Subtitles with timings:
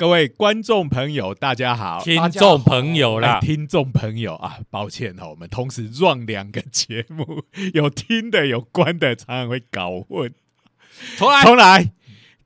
[0.00, 10.32] 各位观众朋友，大家好，听众朋友啦，听众朋友啊，抱歉哈，我们同时 run 两个节目，有听的有关的，常常会搞混。
[11.18, 11.92] 重来，重来，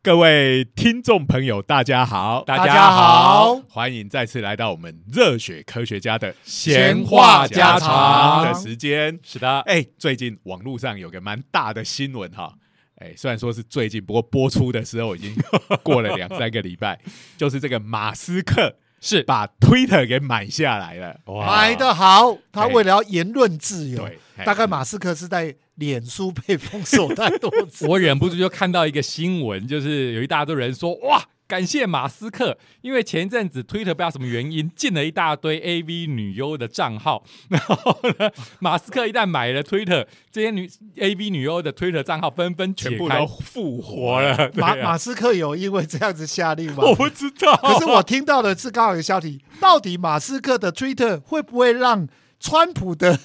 [0.02, 9.20] 各位听众朋友，大家好，大家好，欢迎再次来到我们热血科学家的闲话家常的时间。
[9.22, 12.54] 是的，哎，最近网络上有个蛮大的新闻哈。
[12.96, 15.34] 哎，虽然说是最近，不过播出的时候已经
[15.82, 16.98] 过了两三个礼拜，
[17.36, 31.24] 就是这个马斯克是把 Twitter 给买下来了，买的好，他为了要言论自由，对，大概马斯克是在脸书被封锁太多次，我忍不住就看到一个新闻，就是有一大堆人说哇。
[31.46, 44.50] 感谢马斯克，因为前一阵子推特不知道什么原因进了一大堆 AV 女优的账号， 然后呢，马斯克一旦买了推特，这些女 AV 女优的推特账号纷纷全部都复活了。
[44.54, 46.82] 马马斯克有因为这样子下令吗？
[46.84, 47.54] 我不知道。
[47.56, 52.08] 可是我听到的是刚好有个消息，到底马斯克的推特会不会让？
[52.44, 53.16] 川普 的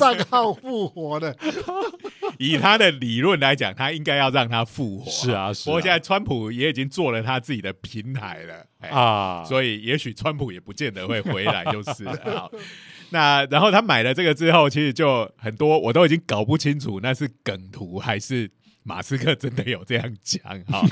[0.00, 1.32] 账号复活了，
[2.40, 5.08] 以他的理论来讲，他应该要让他复活。
[5.08, 5.66] 是啊，是。
[5.66, 12.50] 不过现在川普也已经做了他自己的平台了啊，所以也许川普也不见得会回来，就是 好。
[13.10, 18.50] 那然后他买了这个之后，其实就很多我都已经搞不清楚那是梗图还是
[18.82, 20.84] 马斯克真的有这样讲哈。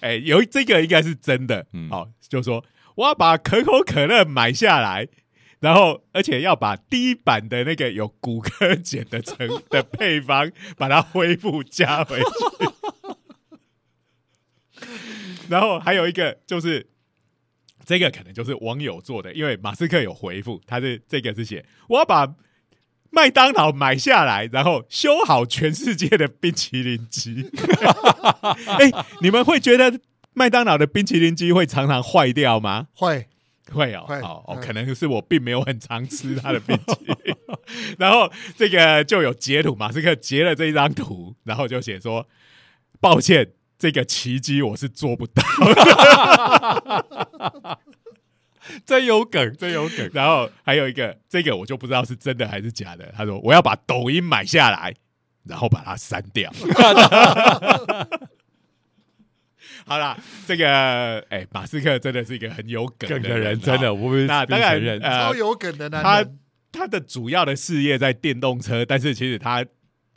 [0.00, 2.64] 哎，有这个应该是真的，好，就说
[2.94, 5.06] 我要把可口可乐买下来。
[5.62, 12.24] 然后，而且要把第一版的那个有骨科碱的成的配方，把它恢复加回去。
[15.48, 16.90] 然后还有一个就是，
[17.84, 22.34] 这个可能就是网友做的，因为马斯克有回复，他是这个是写我要把
[23.10, 27.48] 麦当劳买下来，然后修好全世界的冰淇淋机。
[28.66, 30.00] 哎，你们会觉得
[30.32, 32.88] 麦当劳的冰淇淋机会常常坏掉吗？
[32.94, 33.28] 会。
[33.72, 37.16] 会哦，哦哦，可能是我并没有很常吃他的冰淇淋，
[37.98, 42.28] 然后这个就有截图，马斯克截了这一张图，然后就写说
[43.00, 45.42] ：“抱歉，这个奇迹我是做不到。
[48.86, 50.08] ”真有梗，真有梗。
[50.12, 53.12] 然后还有一个，这个我就不知道是真的还是假的。
[53.16, 54.94] 他说：“我要把抖音买下来，
[55.44, 56.52] 然后把它删掉。”
[59.86, 66.38] 好了，这个哎，马斯克真的是一个很有梗的人，真的，我们那当然超有梗的男人。
[66.72, 69.64] 他他的主要的事业在电动车，但是其实他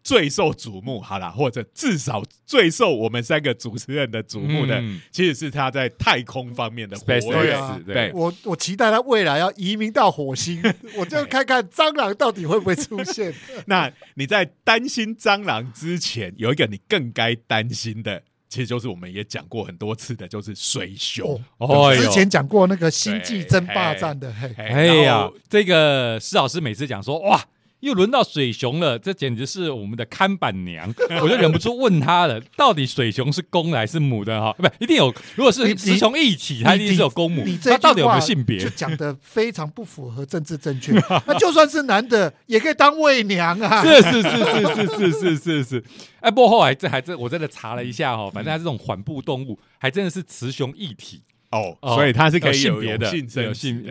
[0.02, 7.58] 最受瞩目，好了，或者至少最受我们三个主持人的瞩目的，其实是他在太空方面的活跃。
[7.86, 10.62] 对，我我期待他未来要移民到火星，
[10.96, 13.34] 我就看看蟑螂到底会不会出现。
[13.66, 18.22] 那你在担心蟑螂之前，有一个你更该担心的。
[18.48, 21.42] 其实就是我们也讲过很多次的，就是水熊。
[21.58, 24.34] 哦，之前讲过那个星际争霸战的。
[24.58, 27.44] 哎呀，这个施老师每次讲说，哇。
[27.86, 30.92] 又轮到水熊了，这简直是我们的看板娘，
[31.22, 34.52] 我就忍不住问她了，到底水熊是公的还是母的哈？
[34.58, 35.14] 不，一定有。
[35.36, 37.44] 如果是雌雄一体，它一定是有公母。
[37.46, 38.58] 你这到底有没有性别？
[38.58, 40.94] 就讲的非常不符合政治正确。
[41.28, 43.82] 那就算是男的，也可以当喂娘啊！
[43.86, 45.84] 是是是是是是是是是。
[46.22, 51.22] 哎，不过后来这还真，我真的查了一下哈，反正它这种缓步动物，还真的是雌雄一体。
[51.56, 53.84] 哦，所以它是可以有别的性，有性，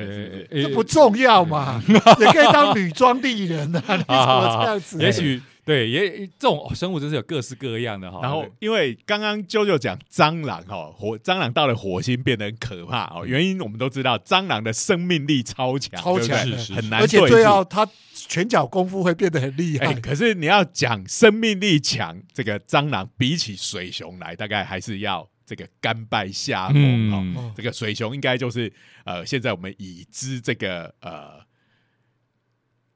[0.50, 1.82] 这不重要嘛？
[1.88, 3.82] 也可以当女装丽人啊？
[3.96, 4.98] 你怎么这样子？
[5.02, 8.20] 也许对，也这种生物真是有各式各样的哈。
[8.22, 13.24] 然后，因为刚刚啾啾讲蟑螂哈，火蟑螂到了火星变得很可怕哦。
[13.26, 16.38] 原因我们都知道，蟑螂的生命力超强，超强，
[16.76, 19.94] 很难，而且最要它拳脚功夫会变得很厉害。
[19.94, 25.26] 可是你要讲生命力强，这个蟑螂比起水熊来，大概还是要。
[25.46, 28.72] 这个甘拜下风哈，这个水熊应该就是
[29.04, 31.40] 呃，现在我们已知这个呃，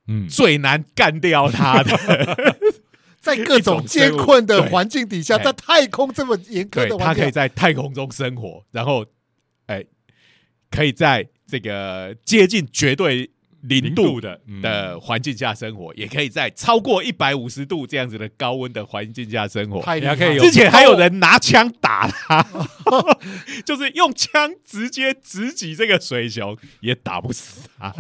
[0.07, 2.57] 嗯，最难干掉它的，
[3.21, 9.07] 在各种艰困的环境底下，在太空这么严苛的环境，它可以在太空中生活，然后
[9.67, 9.85] 哎，
[10.71, 13.31] 可以在这个接近绝对。
[13.63, 19.81] 零度的的环境下生活，也可以在超过一百五十度这样子的高温的环境下生活。
[19.81, 22.47] 还可以有，之前还有人拿枪打他，
[23.67, 27.93] 就是用枪直接直击这个水熊，也打不死他。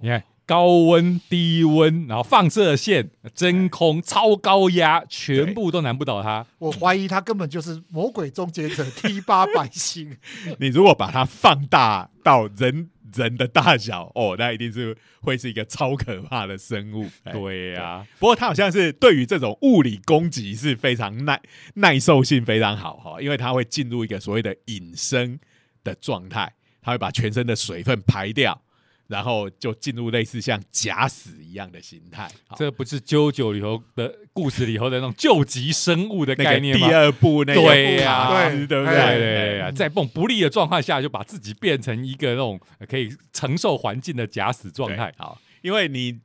[0.00, 6.46] 你看，高温、低温，然后放射线、真空、超高压，全部都难不倒他。
[6.58, 10.14] 我怀疑他根本就是魔鬼终结者 T 八百星。
[10.60, 12.90] 你如果把它放大到人。
[13.16, 17.08] 人的大小哦，那一定是会是一个超可怕的生物。
[17.32, 21.40] 对呀，不过它好像是对于这种物理攻击是非常耐
[21.74, 25.40] 耐受性非常好哈，因为它会进入一个所谓的隐身
[25.82, 26.52] 的状态，
[26.82, 28.62] 它会把全身的水分排掉。
[29.08, 36.88] 然后就进入类似像假死一样的形态，这不是《啾啾》里头的故事里头的那种救急生物的概念吗？
[36.88, 38.94] 第二部那个对呀，对对不对？
[38.96, 45.14] 对在不不利的状况下，就把自己变成一个那种可以承受环境的假死状态。
[45.16, 46.18] 好，因为你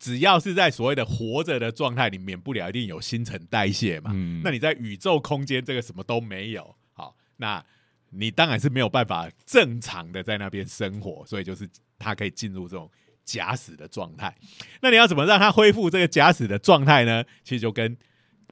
[0.00, 4.10] 只要是在所谓的活着的状态，你免不了一定有新陈代谢嘛。
[4.12, 7.64] 嗯，那你在宇宙空间这个什么都没有，好，那
[8.10, 11.68] 你当然是没有办法正常的在那边生活，所以就是。
[12.04, 12.90] 它可以进入这种
[13.24, 14.36] 假死的状态，
[14.82, 17.24] 那你要怎么让它恢复这个假死的状态呢？
[17.42, 17.96] 其实就跟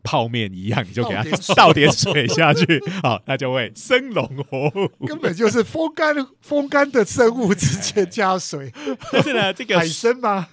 [0.02, 1.22] 泡面一样，你就给它
[1.54, 4.88] 倒点水下去， 好，它就会生龙活虎。
[5.06, 8.72] 根本就是风干风干的生物直接加水。
[9.12, 10.48] 但是呢，这个海参吗？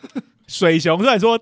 [0.48, 1.40] 水熊虽然说，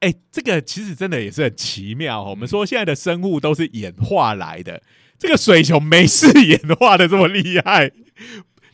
[0.00, 2.24] 哎，这个其实真的也是很奇妙。
[2.24, 4.82] 我们说现在的生物都是演化来的，
[5.16, 7.92] 这个水熊没事演化的这么厉害，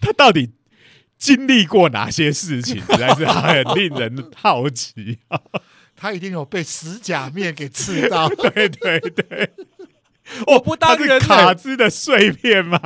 [0.00, 0.52] 它到底？
[1.22, 5.20] 经历过哪些事情，实在是很令人好奇。
[5.94, 9.52] 他一定有被死假面给刺到，对 对对。
[10.48, 12.80] 我不当人卡兹的碎片吗？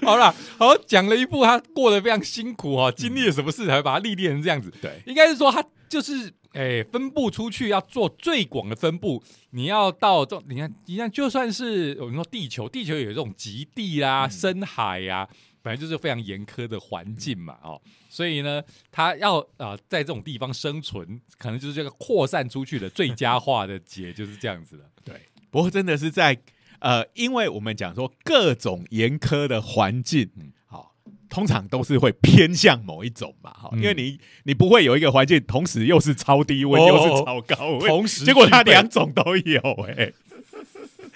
[0.00, 4.72] 好了，好讲了一部，他过得非常辛苦哦，经历了什么事才会把他历练成这样子？
[4.80, 9.22] 对，应该是说他就是诶，分布出去要做最广的分布。
[9.50, 15.28] 你要到这，你看，你看，就算是我们说地球，地球有这种极地啦、深海呀。
[15.62, 24.84] 本来就是非常严苛的环境嘛，哦，所以呢，它要啊在这种地方生存，可能就是这个扩散出去的最佳化的解就是这样子的。
[25.04, 25.14] 对，
[25.50, 26.38] 不过真的是在
[26.78, 30.30] 呃，因为我们讲说各种严苛的环境，
[30.66, 30.94] 好，
[31.28, 39.60] 通常都是会偏向某一种嘛，哈，因为你你不会有一个环境同时又是超低温又是超高温，同时结果它两种都有，
[39.96, 40.12] 哎。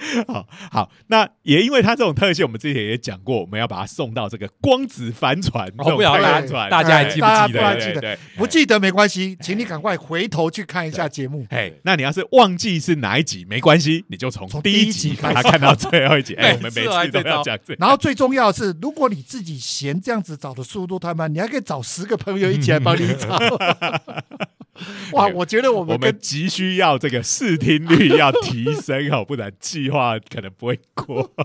[0.26, 5.68] 好好，那也因为它这种特性，我们之前也讲过，我们要把它送到这个光子帆船。
[5.78, 7.80] 哦，不要拉船，大家还记不记得？
[7.80, 11.46] 记得，不记得没关系，请你赶快回头去看一下节目。
[11.50, 16.34] 哎，那你要是忘记是哪一集，没关系，你就从第一集把它看到最后一集。
[16.40, 17.74] 哎，我们每次都要讲这。
[17.78, 23.38] 然后最重要的是，如果你自己嫌这样子找的速度太慢，你还可以找十个朋友一起来帮你找。
[25.12, 31.30] 哇，我觉得我们我们急需要这个视听率要提升哦，不然计划可能不会过。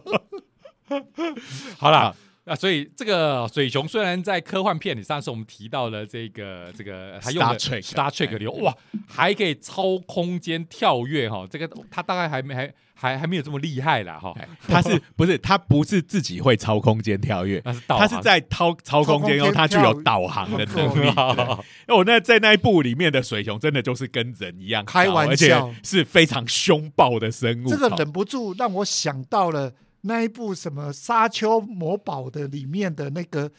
[1.77, 2.15] 好了，
[2.47, 8.73] 那所以这个水熊虽然在科幻片里，上次我们提到了这个这个他用的 Star Trek 里，哇，
[9.07, 12.73] 还可以超空间跳跃哈，这个他大概还没还。
[12.99, 14.33] 还还没有这么厉害啦，哈！
[14.67, 17.63] 他是不是他不是自己会超空间跳跃？
[17.87, 21.07] 他是在超超空间后，他具有导航的能力。
[21.15, 27.69] 哦，那在那一部里面的水熊真的就是跟人一样，开玩笑，是非常凶暴的生物。
[27.69, 29.71] 这个忍不住让我想到了
[30.01, 33.51] 那一部什么《沙丘魔堡》的里面的那个，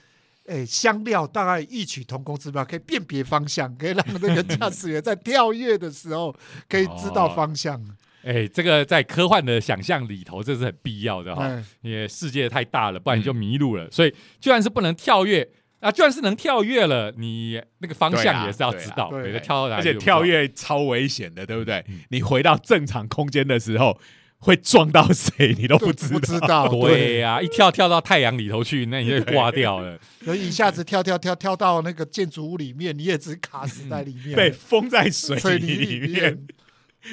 [0.47, 6.35] 诶，香料大概异曲同工之妙，可以辨别方向，可以让那个驾驶员在跳跃的时候
[6.69, 7.83] 可以知道方向。
[8.25, 11.49] 哎，这个在科幻的想象里头，这是很必要的哈。
[11.83, 13.91] 因为世界太大了，不然你就迷路了。
[13.91, 14.11] 所以，
[14.41, 15.49] 就算是不能跳跃，
[15.81, 19.09] 啊，就算是能跳跃了，你那个方向也是要知道。
[19.11, 21.83] 对，跳到哪里而且跳跃超危险的，对不对？
[22.11, 23.99] 你回到正常空间的时候，
[24.39, 26.69] 会撞到谁，你都不知不知道。
[26.69, 29.99] 对呀，一跳跳到太阳里头去，那你就挂掉了。
[30.25, 36.47] 所以一下子跳跳跳跳到那个建筑物里面，你也只卡死在里面，被封在水里面。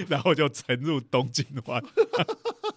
[0.10, 1.82] 然后就沉入东京湾。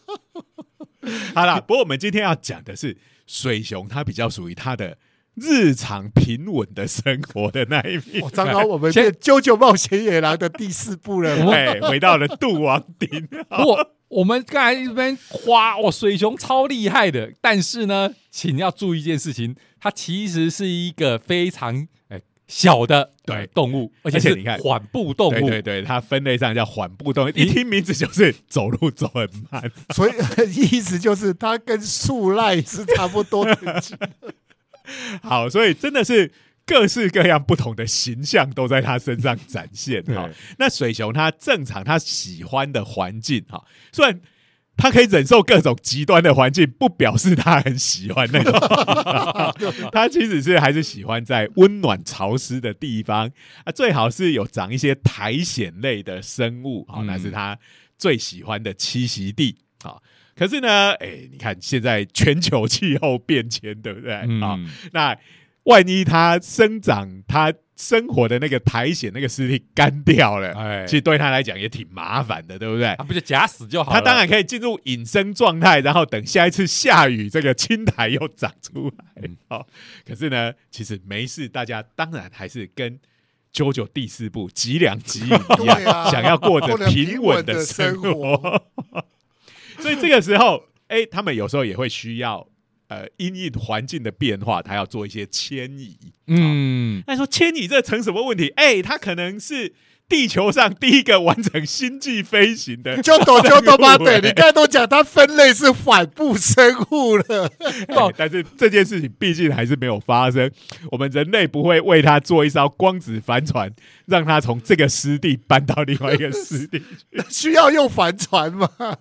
[1.34, 4.96] 好了，不过我们今天要讲的是水熊，它比较属于它的
[5.40, 8.28] 日常平稳的生活的那一面。
[8.32, 13.28] 刚刚我们《啾啾冒险野狼》的第四部了， 哎，回到了杜王町。
[13.50, 22.20] 我我们刚才这边夸哇，水熊超厉害的，但是呢，请要注意一件事情，它其实是一个非常哎。
[22.50, 30.12] 小的对动物，而且是你看缓步动物，对对对，它分类上叫缓步动物，一听名字就是走路走很慢，所以
[30.72, 33.82] 意思就是它跟树赖是差不多的。
[35.22, 36.32] 好，所以真的是
[36.66, 40.28] 各式各样不同的形象都在他身上展现 哈。
[40.58, 44.20] 那水熊它正常它喜欢的环境哈，虽然。
[44.80, 48.52] 他可以忍受各种极端的环境，不表示他很喜欢那种。
[49.90, 53.28] 他其实是还是喜欢在温暖潮湿的地方
[53.64, 57.58] 啊，最好是有长一些苔藓类的生物啊，那是他
[57.98, 59.96] 最喜欢的栖息地啊。
[60.38, 64.58] 可是呢，哎，你看现在全球气候变迁，对不对啊？
[64.92, 65.18] 那
[65.64, 67.52] 万一它生长它。
[67.80, 72.92] 生活的那个苔藓那个尸体干掉了，哎，其实对他来讲也挺麻烦的，对不对？
[72.98, 73.92] 他不就假死就好？
[73.92, 79.30] 他当然可以进入隐身状态，然后等下一次下雨，这个青苔又长出来。
[79.48, 79.64] 好，
[80.04, 82.98] 可是呢，其实没事，大家当然还是跟
[83.52, 85.28] 九九第四部吉良吉一
[85.64, 85.80] 样，
[86.10, 88.60] 想要过着平稳的生活。
[89.80, 92.48] 所以这个时候， 哎，他们有时候也会需要。
[92.88, 95.94] 呃，因应环境的变化，他要做一些迁移。
[96.26, 98.48] 嗯，那说迁移这成什么问题？
[98.56, 99.74] 哎，他可能是
[100.08, 103.02] 地球上第一个完成星际飞行的。
[103.02, 107.50] 就多就多吧，对你刚才都讲，它分类是反步生物了。
[108.16, 110.50] 但是这件事情毕竟还是没有发生。
[110.90, 113.70] 我们人类不会为它做一艘光子帆船，
[114.06, 116.82] 让它从这个湿地搬到另外一个湿地。
[117.28, 118.68] 需要用帆船吗？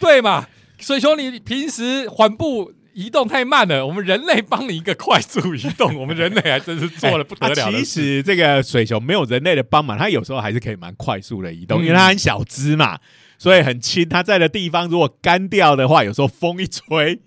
[0.00, 0.46] 对嘛？
[0.78, 2.72] 水兄，你平时缓步。
[2.98, 7.70] 移动太慢了，我们人类帮你一个快速移动，我们人类还真是做了不得了。
[7.70, 12.98] 其实这个水熊没有人类的帮忙，它有时候还是可以蛮快速的移动，因为它很小只嘛，
[13.38, 14.08] 所以很轻。
[14.08, 17.20] 它在的地方如果干掉的话，有时候风一吹。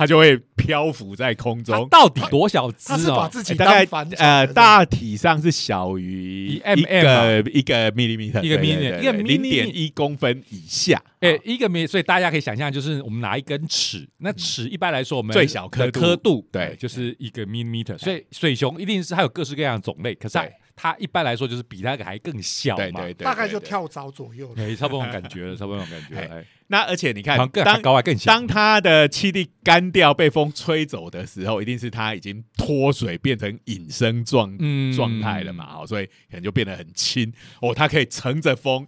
[0.00, 1.86] 它就会漂浮在空中。
[1.90, 3.30] 到底多小只哦？
[3.58, 10.98] 大概呃，大体上是小于一个一个 millimeter，一个 millimeter，一个零点一公分以下。
[11.18, 17.98] 哎，一个 m 所以大家可以想象，就是我们拿一根尺，那尺一般来说我们最小刻刻度，对，就是一个 millimeter。
[17.98, 20.38] 所以水熊一定是它有各式各样的种类，可是
[20.74, 26.46] 它一般来说就是比那个还更小嘛，大概就跳蚤左右，对，差不多感觉了，差不多感觉。
[26.72, 28.30] 那而且你看，当高还更小。
[28.30, 34.56] 当它的气力干掉、被风吹走的时候，一定是它已经脱水变成隐身状
[34.94, 35.80] 状态了嘛？
[35.80, 37.74] 哦，所以可能就变得很轻哦。
[37.74, 38.86] 它可以乘着风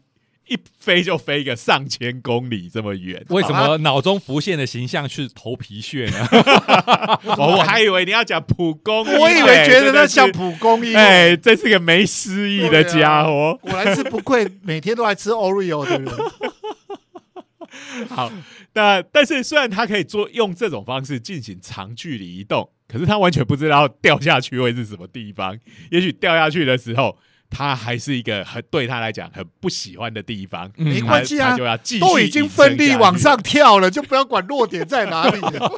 [0.49, 3.25] 一飞就飞个上千公里这么远。
[3.31, 6.29] 为什么脑中浮现的形象是头皮屑呢？
[7.37, 10.97] 我 我还以为你要讲蒲公英， 我以为觉得那像蒲公英。
[10.97, 13.59] 哎，这是个没诗意的家伙。
[13.61, 16.09] 果然是不愧每天都爱吃 Oreo 的人。
[18.09, 18.31] 好，
[18.75, 25.59] 那但是虽然他可以做用这种方式进行长距离移动，可是他完全不知道掉下去会是什么地方。
[25.91, 27.19] 也许掉下去的时候，
[27.53, 30.71] 他还是一个很对他来讲很不喜欢的地方。
[30.77, 35.71] 没关系啊，就要继续都已经奋力往上跳了，就不要管落点在哪里了。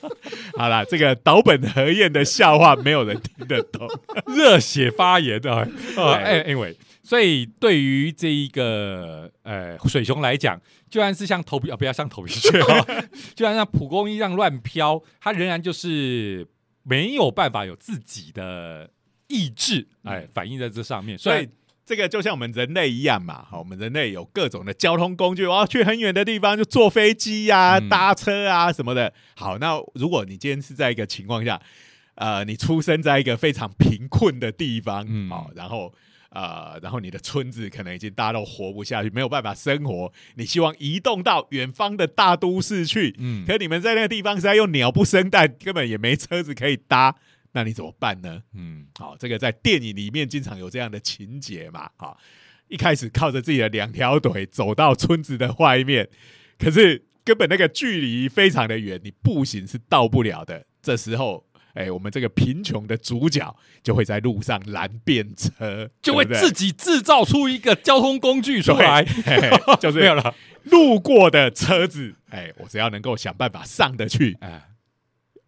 [0.56, 3.88] 好了，这个岛本和彦的笑话没有人听得懂，
[4.28, 5.66] 热血发言的。
[5.96, 6.74] 哎，anyway。
[7.04, 10.58] 所以，对于这一个呃水熊来讲，
[10.88, 12.86] 就算是像头皮啊，不要像头皮屑啊，
[13.34, 16.46] 就算像蒲公英一样乱飘，它仍然就是
[16.84, 18.88] 没有办法有自己的
[19.32, 21.16] 意志，哎，反映在这上面。
[21.16, 21.48] 所以，
[21.86, 29.12] 这个就像我们人类一样嘛，好，我们人类有各种的交通工具，我要去很远的地方就坐飞机呀、搭车啊什么的。
[29.34, 31.60] 好，那如果你今天是在一个情况下，
[32.16, 35.92] 呃，你出生在一个非常贫困的地方，好，然后。
[36.34, 40.10] 呃，然后你的村子可能已经大家都活不下去，没有办法生活。
[40.36, 47.14] 你希望移动到远方的大都市去，嗯，可你们在那个地方是在用鸟不生蛋，根本也没车子可以搭，
[47.52, 48.42] 那你怎么办呢？
[48.54, 52.18] 嗯，好，这个在电影里面经常有这样的情节嘛，好，
[52.68, 56.08] 一开始靠着自己的两条腿走到村子的外面，
[56.58, 60.66] 可是根本那个距离非常的远，你步行是到不了的。
[60.82, 61.46] 这时候。
[61.74, 69.02] 哎，我们这个贫穷的主角就会在路上拦便车，就会自己制造出一个交通工具出来，
[69.80, 72.14] 就是没有了路过的车子。
[72.28, 74.68] 哎，我只要能够想办法上得去，哎，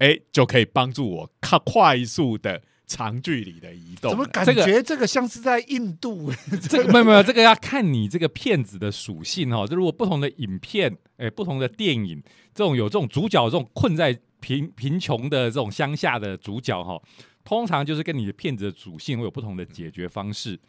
[0.05, 4.11] 哎，就可以帮助我靠快速的长距离的移动。
[4.11, 6.31] 怎么感觉这个像是在印度？
[6.69, 9.67] 这个没有没有，这个要看你这个骗子的属性哦。
[9.67, 12.23] 就如果不同的影片，哎，不同的电影，
[12.55, 14.19] 这种有这种主角这种困在。
[14.45, 17.01] 贫贫穷的这种乡下的主角哈，
[17.45, 20.61] 通常就是跟你的骗子的属性会有不同的解决方式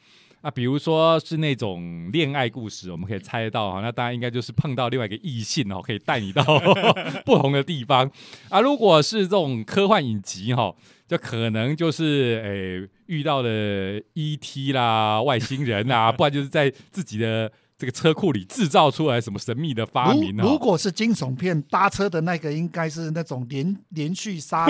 [0.45, 0.51] 啊。
[0.51, 6.43] 比如说是那种恋爱故事，我们可以猜得到哈，那大家应该就是碰到另外一个异性哦，可以带你到
[7.25, 8.09] 不同的地方
[8.49, 8.61] 啊。
[8.61, 10.73] 如果是这种科幻影集哈，
[11.07, 17.51] 就可能就是诶遇到的 ET 啦、外星人啊，不然就是在自己的。
[17.85, 20.35] 这个车库里制造出来什么神秘的发明？
[20.37, 24.67] 如果是惊悚片，搭车的那个应该是那种连连续杀，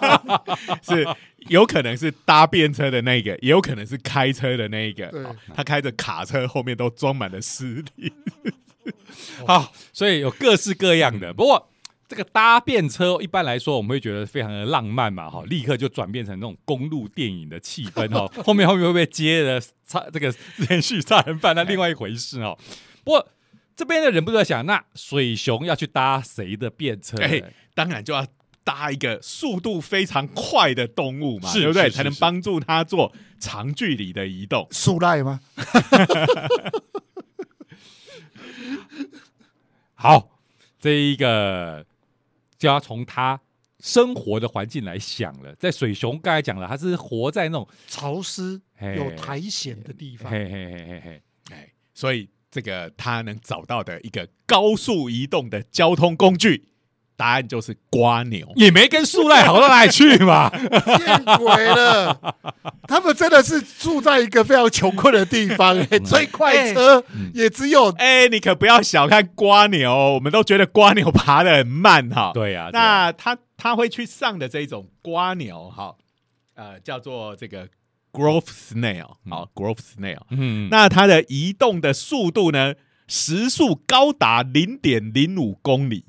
[0.84, 1.06] 是
[1.48, 5.34] 有可能是搭便车的那个，也有可能是开车的那一个。
[5.54, 8.12] 他开着卡车，后面都装满了尸体。
[9.46, 11.32] 好，所以有各式各样的。
[11.32, 11.70] 不过。
[12.08, 18.30] 这个搭便车一般来说，我们会觉得非常的浪漫嘛，哈，立刻就转变成那种公路电影的气氛哦。
[18.44, 20.32] 后 面后面会不会接着杀这个
[20.68, 21.54] 连续杀人犯？
[21.56, 22.56] 那另外一回事哦。
[23.04, 23.28] 不过
[23.74, 27.16] 这边的人不在想，那水熊要去搭谁的便车？
[27.18, 27.42] 哎，
[27.74, 28.26] 当然就要
[28.62, 31.90] 搭一个速度非常快的动物嘛，是对不对？
[31.90, 34.66] 才能帮助它做长距离的移动。
[34.70, 35.40] 速赖吗？
[39.94, 40.40] 好，
[40.80, 41.84] 这一个
[42.58, 43.40] 就要从他
[43.80, 45.54] 生活的环境来想了。
[45.56, 48.60] 在水熊刚才讲了，他是活在那种潮湿
[48.96, 51.22] 有苔藓的地方，嘿嘿嘿嘿嘿，
[51.52, 56.68] 哎，所以这个他能找到的一个高速移动的交通工具，
[57.16, 58.46] 答案就是瓜牛。
[58.56, 60.50] 也没跟树赖好到哪里去嘛。
[60.50, 62.34] 见鬼了！
[62.86, 67.02] 他们真的是住在一个非常穷困的地方， 哎追快车
[67.34, 72.30] 也只有哎，你可不要小看瓜牛，我们都觉得瓜牛爬得很慢哈。
[72.34, 75.94] 对呀、啊那他他会去上的这一种瓜牛哈，
[76.54, 77.66] 呃，叫做这个
[78.12, 80.20] growth snail，好，growth snail。
[80.30, 82.74] 嗯，那它的移动的速度呢，
[83.08, 86.04] 时速高达零点零五公里，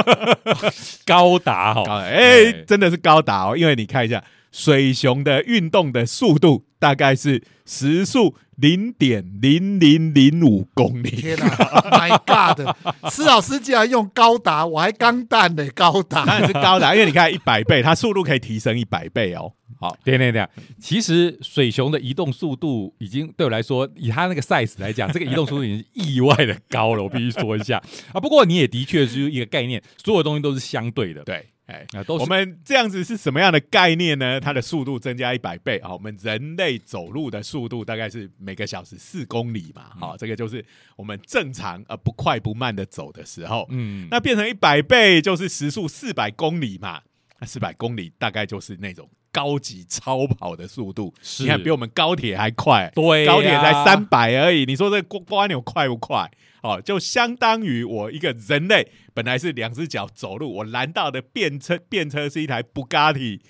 [1.06, 11.10] 高达哈、高哎、真的是高达哦，因为你看一下水熊的运动的速度大概是时速零点零零零五公里。
[11.10, 11.46] 天哪
[11.90, 12.76] ！My God！
[13.10, 19.52] 施老师竟然用高达，我还钢弹的，高达当然是高达，因为你看一百倍，它速度可以提升一百倍哦。
[19.78, 20.46] 好，对对对，
[20.78, 28.20] 其实水熊的移动速度已经对我来说，以它那个 size 来讲，这个移动速度已经意外的高了，我必须说一下啊。
[28.20, 32.22] 不过你也的确是一个概念，所有东西都是相对的，对，哎，啊，都是。
[32.22, 34.40] 我们这样子是什么样的概念呢？
[34.40, 35.78] 它的速度增加一百倍。
[35.78, 40.64] 啊，我们人类走路的速度大概是每个小时四公里嘛，好、这个就是
[40.96, 47.00] 我们正常呃不快不慢的走的时候，嗯，那变成一百倍就是时速四百公里嘛，
[47.38, 56.30] 那四百公里大概就是那种高级超跑的速度，是你看比我们高铁还快，对呀高铁才三百而已，你说这瓜瓜牛快不快？
[56.62, 63.40] 哦，就相当于我一个人类本来是两只脚走路，我拦到的便车，便车是一台布加迪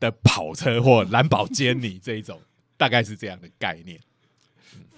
[0.00, 2.40] 的跑车或兰博基尼这一种，
[2.76, 4.00] 大概是这样的概念。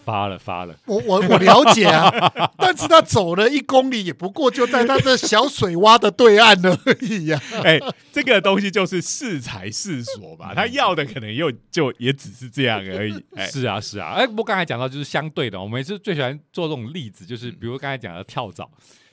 [0.08, 2.10] 发了发了，我我我了解啊，
[2.56, 7.78] 但是他走了一公里，也不过就在他这小水洼的对岸而已呀、 哎、
[8.10, 13.22] 这个东西就是适才适所吧，他要的可能又就也只是这样而已。
[13.36, 18.70] 哎、是啊是啊，哎，不过刚才讲到就是相对的，我们是最喜欢做这种例子，就是比如刚才讲的跳蚤，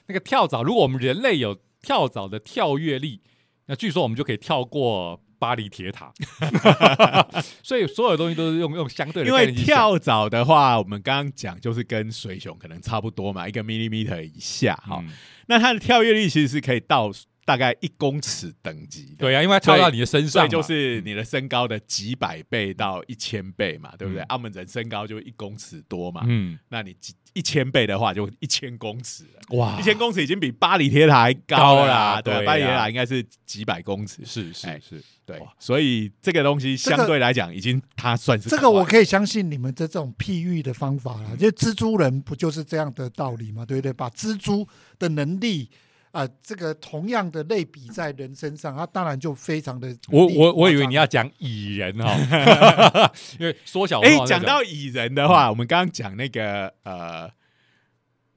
[0.07, 3.19] 那个跳蚤，如果我们人类有跳蚤的跳跃力，
[3.65, 6.11] 那据说我们就可以跳过巴黎铁塔，
[7.61, 15.11] 所以所有东西都是用用相对的因为跳蚤的话，我们刚刚讲就是跟水熊可能差不多嘛，一个 millimeter 以下哈、嗯。
[15.45, 17.11] 那它的跳跃力其实是可以到
[17.45, 19.17] 大概一公尺等级的。
[19.19, 24.23] 对啊，因为它跳到你的身上，所以就是你的身高的几百倍到一千倍嘛，对不对？
[24.23, 24.25] 嗯。
[24.25, 29.57] 澳门人身高就一公尺多嘛，嗯，那你几一千倍的话就一千公尺了。
[29.57, 29.79] 哇。
[29.79, 43.63] 一千公尺已经比巴黎铁塔还高高啦，对，巴黎铁塔应该是几百公尺，是是哎是，对，所以这个东西相对来讲，已经它算是这个我可以相信你们的这种譬喻的方法啦，就蜘蛛人不就是这样的道理吗？
[43.65, 43.93] 对不对？
[43.93, 45.69] 把蜘蛛的能力
[46.15, 49.93] 啊、这个同样的类比在人身上，他当然就非常的。
[50.09, 57.29] 我我我以为你要讲蚁人哈， 因为缩小哎讲到蚁人的话，我们刚刚讲那个呃，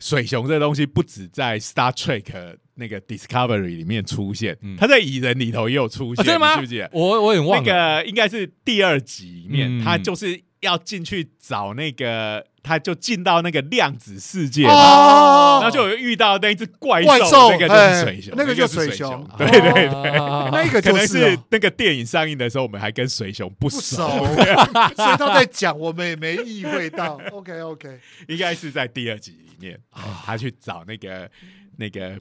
[0.01, 4.77] 水熊这个东西不止在 Star Trek 那个 Discovery 里面出现，嗯。
[4.77, 6.55] 它在蚁人里头也有出现，啊真的吗？
[6.55, 6.91] 你记不记得？
[6.93, 9.85] 我我有点忘那了，个应该是第二集里面，嗯。
[9.85, 14.67] 他就是要进去找那个，他就进到那个量子世界。
[14.67, 19.29] 哦，然后就有遇到那一只怪怪兽，那个就是水熊，哎那个就是水水熊。
[19.39, 24.27] 对对对，那个可能就是哦那个电影上映的时候，我们还跟水熊不不熟，熟，
[24.95, 27.19] 所以他在讲，我们也没意会到。
[27.33, 31.31] OK OK，应该是在第二集里面，哎他去找那个
[31.77, 32.19] 那个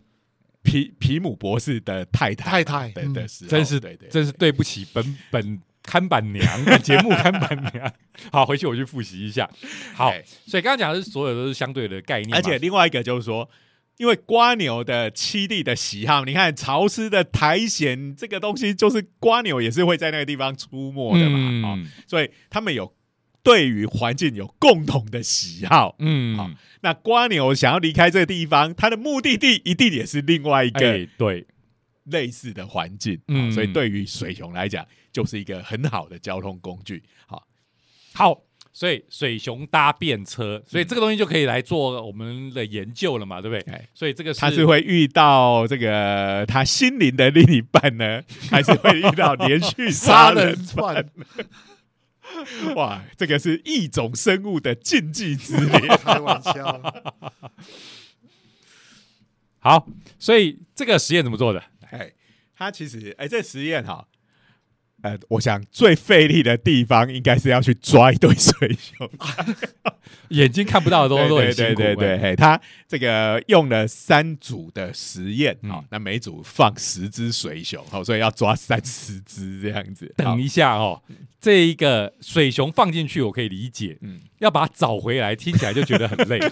[0.63, 7.93] 皮皮姆博士的太太太太嗯的的时候，真是对对，真是对不起本本看板娘，本节目看板娘。
[8.29, 9.49] 好，回去我去复习一下。
[9.95, 13.49] 好哎，所以刚刚讲的是所有都是相对的概念，而且另外一个就是说，
[13.95, 22.93] 因为瓜牛的栖地的喜好，你看潮湿的苔藓这个东西，就是瓜牛也是会在那个地方出没的嘛，哦，嗯所以他们有
[23.41, 25.95] 对于环境有共同的喜好。
[25.99, 26.35] 嗯。
[26.35, 31.47] 好那瓜牛想要离开这个地方，它的目的地一定也是另外一个哎对，
[32.11, 33.19] 类似的环境，
[33.53, 37.03] 所以对于水熊来讲，就是一个很好的交通工具。
[37.25, 37.47] 好，
[38.13, 38.43] 好。
[38.73, 43.73] 所以水熊搭便车，所以这个东西就可以来做我们的研究了嘛，对不对？
[43.73, 51.09] 哎所以这个是他是会遇到这个他心灵的另一半呢， 还是会遇到连续杀杀人犯？
[52.75, 55.87] 哇，这个是异种生物的禁忌之恋。
[55.97, 56.79] 开玩笑，
[59.57, 59.87] 好，
[60.19, 61.63] 所以这个实验怎么做的？
[61.91, 62.11] 哎，
[62.55, 64.07] 他其实哎，这实验哈。
[65.03, 69.07] 呃，我想最费力的地方应该是要去抓一对水熊，
[70.29, 71.75] 眼睛看不到的东西都很辛苦。
[71.75, 80.11] 对对对，他这个用了三组的实验啊，那每组放十只水熊，好，所以要抓三十只这样子。
[80.17, 81.03] 等一下哦，
[81.39, 86.39] 这一个水熊放进去我可以理解，嗯，要把它找回来，听起来就觉得很累。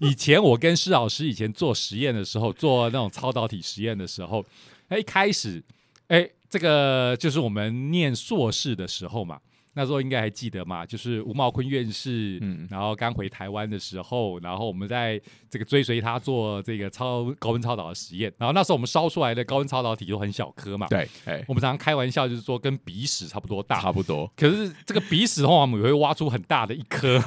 [0.00, 4.44] 以前我跟施老师以前做实验的时候，做那种超导体实验的时候，
[4.88, 5.62] 哎，一开始，
[6.08, 6.28] 哎。
[6.46, 9.40] 这个就是我们念硕士的时候嘛，
[9.74, 21.08] 那时候应该还记得嘛，就是吴茂坤院士，嗯，然后刚回台湾的时候，然后我们在这个追随他做这个超高温超导的实验，然后那时候我们烧出来的高温超导体都很小颗嘛，对，
[21.48, 27.20] 我们常常开玩笑就是说跟鼻屎差不多大，差不多，可是这个鼻屎的话，我们也会挖出很大的一颗，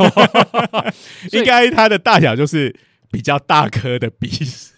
[1.33, 2.73] 应该它的大小就是
[3.11, 4.73] 比较大颗的鼻屎，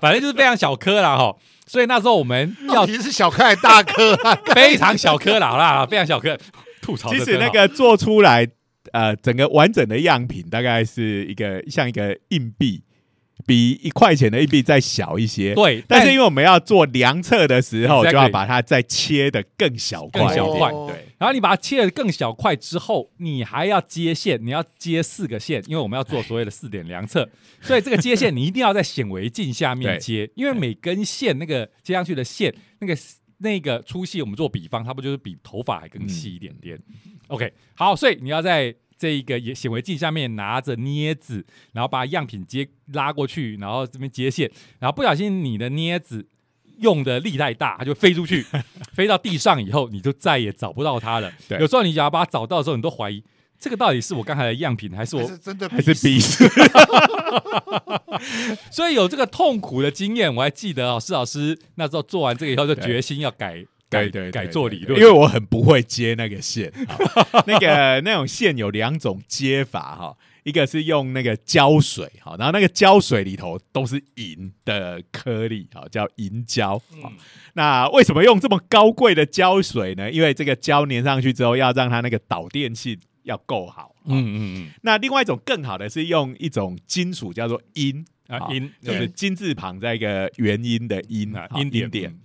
[0.00, 1.36] 反正就是非常小颗啦哈。
[1.72, 4.14] 所以那时候我们要其实是小颗还大颗，
[4.54, 6.36] 非常小颗啦，好啦，非常小颗。
[6.82, 7.08] 吐槽。
[7.08, 8.46] 其实那个做出来，
[8.92, 12.82] 呃，整个完整的样品大概是一个像一个硬币。
[13.46, 15.82] 比一块钱的硬币再小一些，对。
[15.88, 20.70] 但是因为我们要做量测的时候，就要把它再切的更小块，更小块。
[20.70, 21.06] 对。
[21.18, 27.28] 然后你把它切的更小块之后，你还要接线，你要接四个线，因为我们要做所谓的四点量测，
[27.62, 32.96] 所以这个接线你一定要在显微镜下面接，因为每根线那个接上去的线，那个
[33.38, 36.78] 那个粗细，我们做比方，它不就是比头发还更细一点点
[37.28, 38.74] ？OK，好，所以你要在。
[39.02, 46.24] 这一个显微镜下面拿着镊子，然后把样品接拉过去，然后这边接线，然后不小心你的镊子
[46.78, 48.46] 用的力太大，它就飞出去，
[48.94, 51.32] 飞到地上以后，你就再也找不到它了。
[51.58, 53.20] 有时候你想要把它找到的时候，你都怀疑
[53.58, 56.48] 这个到底是我刚才的样品，还是我真的还是鼻屎？
[58.70, 63.66] 所以有这个痛苦的经验，我还记得哦，施老师那时候做完这个以后，就决心要改。
[63.92, 66.72] 改对改做理论，因为我很不会接那个线。
[67.46, 76.80] 那个那种线有两种接法哈，一个是用那个胶水哈，然后那个胶水里头都是银的颗粒哈，叫银胶。
[77.54, 80.10] 那为什么用这么高贵的胶水呢？
[80.10, 83.94] 因为这个胶粘上去之后，要让它那个导电性要够好。
[84.06, 84.70] 嗯嗯嗯。
[84.82, 92.18] 那另外一种更好的是用一种金属叫做铟啊，铟就是金字旁在一个元音的音啊，音点点。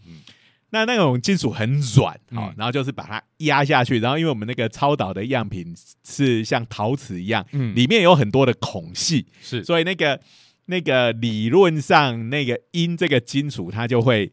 [0.71, 10.19] 那那种金属很软，好，然后就是把它压下去，然后因为我们那个超导的样品是像陶瓷一样，嗯，里面有很多的孔隙，是，所以那个
[10.65, 14.30] 那个理论上那个因这个金属它就会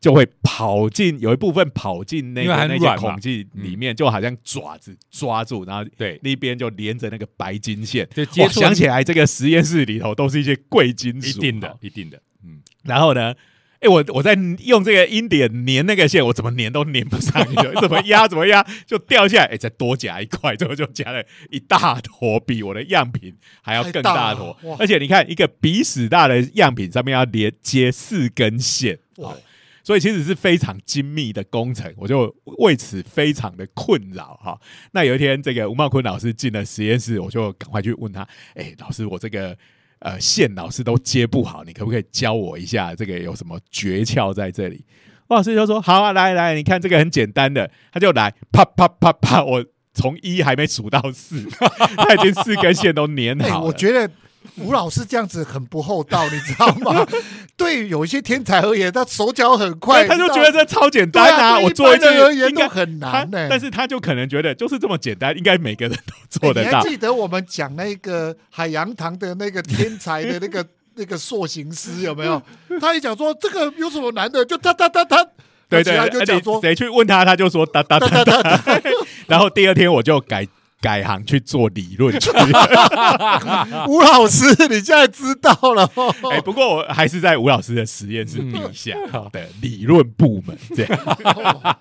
[0.00, 6.20] 就会跑进有一部分跑进那个那些孔隙里面，就好像爪子抓住，然后对。
[6.22, 13.34] 那边就连着那个白金线，我想起来这个实验室里头都是一些贵金属，一定的，一定的，嗯，然后呢？
[13.82, 19.46] 哎，我我在用这个音点粘那个线，我怎么粘都粘不上去，怎么压怎么压就掉下来。
[19.46, 24.56] 哎，再多夹一块，最后就夹了一大坨，比我的样品还要更大坨。
[24.78, 29.34] 而且你看，一个鼻屎大的样品上面要连接四根线，哇！
[29.82, 34.56] 所以其实是非常精密的工程，我就为此非常的困扰哈。
[34.92, 38.22] 那有一天，这个吴茂坤老师进了实验室，我就赶快去问他：
[38.54, 39.58] 哎，老师，我这个。
[40.02, 42.94] 呃，线老师都接不好，你可不可以教我一下？
[42.94, 44.84] 这个有什么诀窍在这里？
[45.28, 51.48] 王老师就说：“好啊，来来，你看这个很简单的，他就来啪啪啪啪，我从一还没数到四，
[51.96, 54.10] 他已经四根线都粘好了。”我觉得。
[54.56, 57.06] 吴老师这样子很不厚道，你知道吗？
[57.56, 61.58] 对有一些天才而言，他手脚很快，他就觉得这超简单啊！
[61.60, 63.46] 我做一次应该很难呢。
[63.48, 66.70] 但是他就可能觉得就是这么简单，应该每个人都做得到。
[66.70, 72.42] 你还记得我们讲那个海洋堂的那个天才的那个 那个塑形师有没有？
[72.80, 75.24] 他一讲说这个有什么难的，就哒哒哒哒，
[75.68, 78.60] 对对，就讲说谁去问他，他就说哒哒哒哒。
[79.28, 80.48] 然后第二天我就改。
[80.82, 82.28] 改行去做理论去，
[83.88, 85.88] 吴老师，你现在知道了。
[86.30, 88.96] 哎，不过我还是在吴老师的实验室底下
[89.30, 91.78] 的理论部门这样。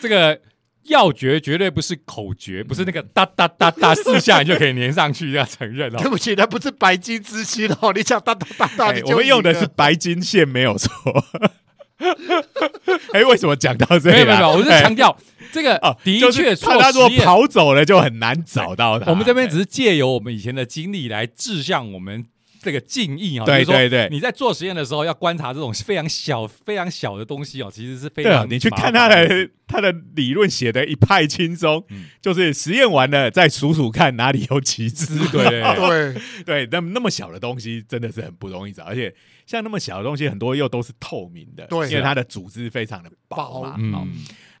[0.00, 0.40] 这个
[0.84, 5.98] 要诀绝对不是口诀，不是那个哒哒哒哒四下你就可以粘上去，要承认哦。
[5.98, 7.92] 对不起，那不是白金之心哦。
[7.92, 10.90] 你讲哒哒哒哒，我们用的是白金线，没有错。
[13.12, 14.16] 哎，为什么讲到这里？
[14.16, 15.16] 没有没有，我是强调。
[15.50, 19.10] 这个的确，他说跑走了就很难找到他。
[19.10, 22.26] 我们这边只是借由我们以前的经历来指向我们
[22.60, 23.44] 这个敬意啊。
[23.44, 31.84] 对对对，你在做实验的时候要观察这种非常小、非常小的东西哦，其实是非常你去看他的他的理论写的一派轻松，
[32.20, 35.06] 就是实验完了再数数看哪里有旗帜。
[35.28, 39.14] 对对 对，那么那么小的东西真的是很不容易找，而且
[39.46, 43.76] 像那么小的东西很多又都是透明的，对，因为它的组织非常的薄嘛。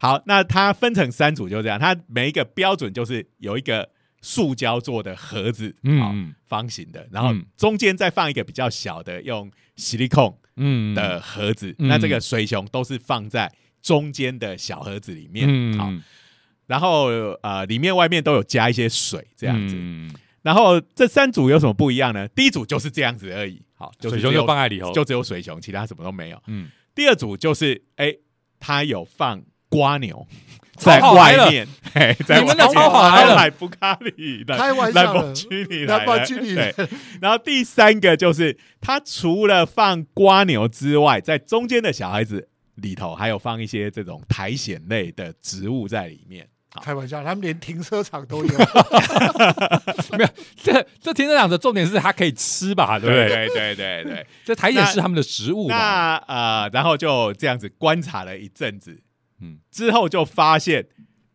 [0.00, 3.88] 好，那它分成三组就这样，它每一个标准就是有一个。
[4.20, 11.74] 塑胶做的盒子，嗯，方形的，然后中间再放一个比较小的用锡利控，嗯的盒子。
[11.78, 15.92] 那这个水熊都是放在中间的小盒子里面，好，
[16.66, 17.06] 然后
[17.42, 19.76] 呃里面外面都有加一些水这样子。
[20.42, 22.26] 然后这三组有什么不一样呢？
[22.28, 26.42] 第一组就是这样子而已，好，水熊就放在里头，就只有水熊，其他什么都没有。
[26.46, 28.14] 嗯，第二组就是哎，
[28.58, 30.26] 它有放瓜牛。
[30.78, 35.30] 在外面， 你们的超好来了，布卡里的，开玩笑的，
[35.86, 36.74] 来吧，对。
[37.20, 46.46] 然后第三个就是，他除了放瓜牛之外，在中间的小孩子里头，还有放一些这种苔藓类的植物在里面。
[46.82, 48.58] 开玩笑，他们连停车场都有。
[50.16, 50.28] 没有，
[50.62, 52.98] 这这停车场的重点是它可以吃吧？
[53.00, 53.28] 对不对？
[53.28, 55.66] 对对对对， 这苔藓是他们的食物。
[55.68, 59.00] 那呃，然后就这样子观察了一阵子。
[59.40, 60.86] 嗯，之后就发现，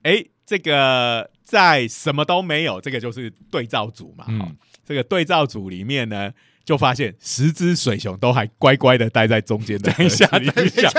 [0.01, 4.25] 哎，这个在什么都没有，这个就是对照组嘛。
[4.27, 6.31] 嗯，这个对照组里面呢，
[6.65, 9.91] 就发现十只水熊都还乖乖的待在中间的。
[9.97, 10.89] 等一下，等一下，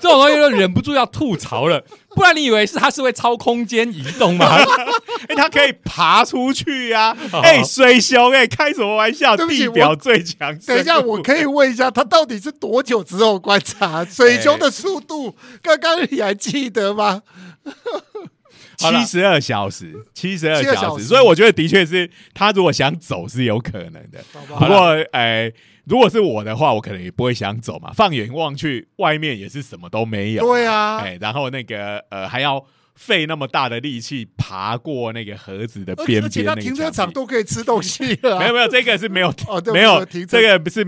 [0.00, 1.82] 这种东西就忍不住要吐槽了。
[2.14, 4.56] 不然你以为是它是会超空间移动吗？
[5.28, 7.16] 哎，它可以爬出去呀！
[7.42, 9.36] 哎，水熊，哎，开什么玩笑？
[9.36, 10.56] 地表最强。
[10.66, 15.36] 等一下，我可以问一下，它到底是多久之后观察水熊的速度？
[15.62, 17.22] 刚刚你还记得吗？
[18.78, 21.04] 七十二小时，七十二小时。
[21.04, 24.24] 所以我觉得，的确是他如果想走是有可能的。
[24.32, 25.52] 不过，哎。
[25.90, 27.90] 如果是我的话，我可能也不会想走嘛。
[27.94, 30.42] 放眼望去，外面也是什么都没有。
[30.44, 32.62] 对啊，哎，然后那个呃，还要
[32.94, 36.24] 费那么大的力气爬过那个盒子的边边。
[36.24, 38.38] 而且他停车场都可以吃东西了。
[38.38, 39.32] 没有没有，这个是没有
[39.72, 40.84] 没有，这个不是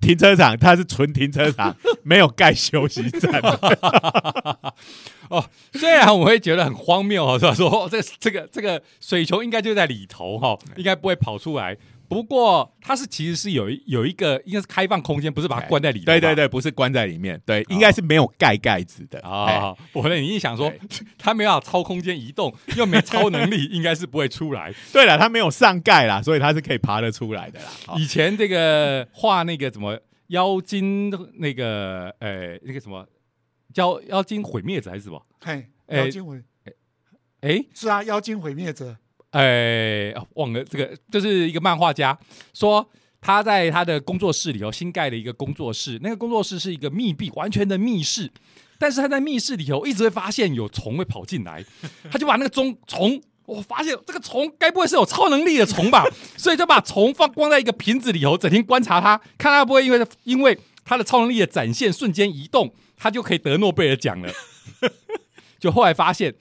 [0.00, 3.40] 停车场，它是纯停车场， 没有盖休息站。
[5.30, 7.54] 哦，虽然我会觉得很荒谬哦，是吧？
[7.54, 11.76] 说这这个这个水球应该就在里头哈，应该不会跑出来。
[12.08, 16.06] 不过它是其实是有有一个应该是开放空间，不是把它关在里面。
[16.06, 19.76] 对对对，不是关在里面，对，应该是没有盖盖子的啊。
[19.92, 20.72] 我你一想说，
[21.18, 24.72] 它没有超空间移动，又没超能力，应该是不会出来。
[24.90, 27.66] 对了，它没有上盖啦，所以它是可以爬得出来的啦。
[27.98, 33.06] 以前这个画那个什么妖精那个呃那个什么
[33.74, 35.22] 妖妖精毁灭者还是什么？
[35.40, 36.42] 嘿，妖精毁
[37.42, 38.96] 哎，是啊，妖精毁灭者。
[39.30, 42.18] 哎，忘了这个，就是一个漫画家
[42.54, 42.88] 说
[43.20, 48.30] 他在他的工作室里头新盖了一个工作室，那个工作室是一个密闭完全的密室，
[48.78, 51.62] 但是他在密室里头一直会发现有虫会跑进来，
[52.10, 56.06] 他就把那个中虫，我发现这个虫该不会是有超能力的虫吧？
[56.38, 64.32] 所以就把虫放关在一个瓶子里头，整天观察它，看它不会因为因为它的超能力的展现瞬间移动，它就可以得诺贝尔奖了。
[65.60, 66.34] 就后来发现。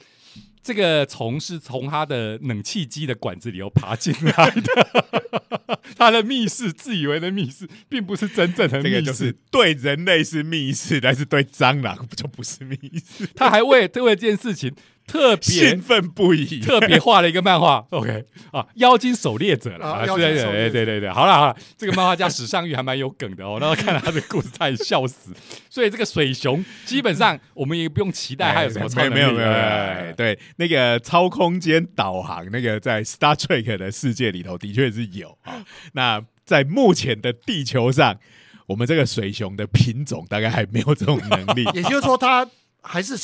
[0.67, 9.01] 这个虫是从它的冷气机的管子里头爬进来的， 它的密室，自以为的密室，并不是真正的密室。
[9.03, 13.25] 就是对人类是密室，但是对蟑螂就不是密室。
[13.33, 14.75] 他还为为了这件事情。
[15.07, 17.83] 特别兴奋不已，特别画了一个漫画。
[17.91, 23.57] OK 啊，妖精狩猎者了，对对对对对，好了好了，这个漫画家史尚玉还蛮有梗的哦。
[23.59, 25.31] 然后看了他的故事，差点笑死。
[25.71, 29.13] 所以这个水熊基本上我们也不用期待还有什么超能力。
[29.13, 35.63] 没有没有没有，对那个超空间导航，那个在 Star Trek 的世界里头的确是有啊。
[35.93, 38.17] 那在目前的地球上，
[38.65, 41.63] 我们这个水熊的品种大概还没有这种能力。
[41.73, 42.45] 也就是说，它
[42.87, 43.15] 还是。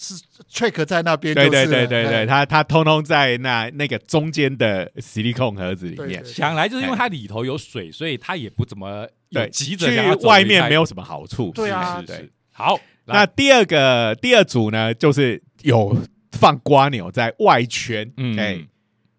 [0.00, 0.14] 是
[0.48, 6.24] trick 在那边，对对对对对，它它通通在那那个中间的 cd 控盒子里面。
[6.24, 11.50] 想来就是因为它里头有水，所以它也不怎么对急着去外面没有什么好处。
[11.52, 12.30] 对啊，对。
[12.52, 15.96] 好，那第二个第二组呢，就是有
[16.30, 18.68] 放瓜牛在外圈，嗯。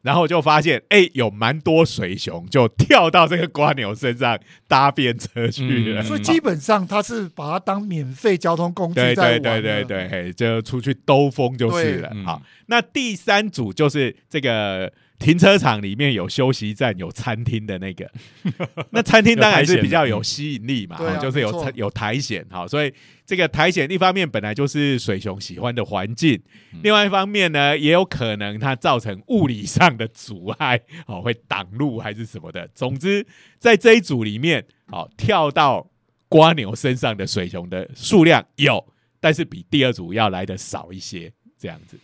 [0.10, 4.36] 然后就发现，哎，有蛮多水熊就跳到这个瓜牛身上
[4.68, 6.02] 搭便车去了。
[6.02, 12.12] 所以基本上他是把它当免费交通工具在对对对对对，就出去兜风就是了。
[12.26, 18.10] 好，那第三组就是这个停车场里面有休息站、有餐厅的那个，
[18.92, 22.94] 那餐厅当然是比较有吸引力嘛，就是有有苔藓，好，所以
[23.26, 26.42] 这个苔藓一方面本来就是水熊喜欢的环境，
[26.82, 32.68] 另外一方面呢，也有可能它造成物理上的阻碍，哦，会挡路还是什么的。
[32.74, 33.28] 总之，
[33.58, 35.92] 在这一组里面，好跳到
[36.30, 42.00] 瓜牛身上的水熊的数量有，但是比第二组要来的少一些，这样子。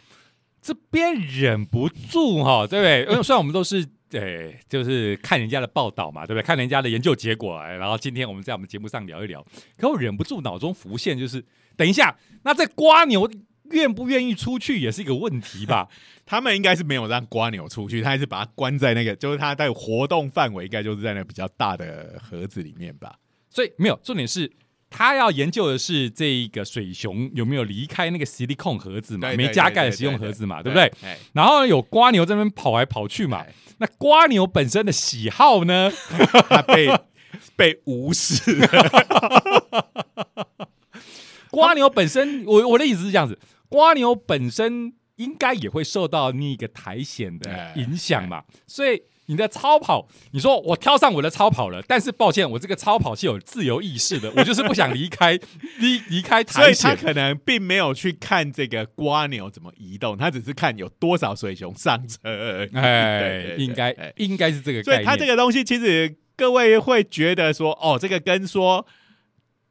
[0.65, 3.01] 这边忍不住哈，对不对？
[3.13, 6.43] 因为虽然我们都是诶，就是看人家的报道嘛，对不对？
[6.43, 9.45] 看人家的研究结果，然后今天我们在我们节目上聊一聊。
[9.77, 11.45] 可我忍不住脑中浮现，就是
[11.77, 13.29] 等一下，那这瓜牛
[13.71, 15.87] 愿不愿意出去也是一个问题吧？
[16.25, 23.15] 他们应该是没有让瓜牛出去，他还是把它关在那个，就是他在活动范围应该就是在那个比较大的盒子里面吧。
[23.51, 24.51] 所以没有重点是。
[24.97, 30.89] 他要研究的是这一个水熊有没有离开那个实力控盒子嘛，没加盖的食用盒子嘛，对不对？
[31.33, 33.45] 然后有瓜牛这边跑来跑去嘛，
[33.79, 35.91] 那瓜牛本身的喜好呢，
[36.47, 36.87] 他被
[37.57, 38.41] 被无视。
[41.51, 49.01] 瓜牛本身，我我的意思是这样子，瓜牛本身应该也会受到那个苔藓的影响嘛，所以。
[49.27, 55.39] 你的超跑，你说我挑上我的超跑了，但是抱歉，我这个超跑是有自由意识的，我就是不想离开
[55.79, 62.17] 离离开台所以他可能并没有去看这个瓜牛怎么移动，他只是看有多少水熊上车。
[62.73, 64.83] 哎，应该应该是这个。
[64.83, 68.85] 所以他这个东西，其实各位会觉得说，哦，这个跟说。